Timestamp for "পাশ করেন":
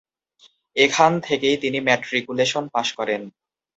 2.75-3.21